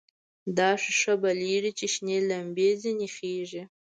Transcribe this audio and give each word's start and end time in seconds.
داسې 0.59 0.89
ښه 0.99 1.13
بلېږي 1.21 1.71
چې 1.79 1.85
شنې 1.93 2.17
لمبې 2.29 2.69
ځنې 2.81 3.07
خېژي. 3.15 3.63